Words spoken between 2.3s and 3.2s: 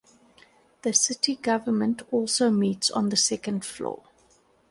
meets on the